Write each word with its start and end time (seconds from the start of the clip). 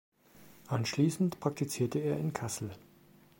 Anschließend 0.69 1.39
praktizierte 1.39 1.99
er 1.99 2.17
in 2.17 2.33
Kassel. 2.33 2.71